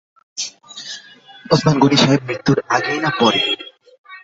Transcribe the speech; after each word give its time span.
ওসমান 1.45 1.75
গনি 1.81 1.97
সাহেবের 1.97 2.25
মৃত্যুর 2.27 2.57
আগে, 2.75 2.93
না 3.03 3.11
পরে? 3.19 3.41